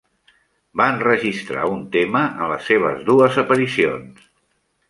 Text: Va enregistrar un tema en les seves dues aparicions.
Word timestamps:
Va 0.79 0.87
enregistrar 0.93 1.67
un 1.73 1.83
tema 1.97 2.23
en 2.31 2.49
les 2.55 2.67
seves 2.73 3.07
dues 3.11 3.41
aparicions. 3.47 4.29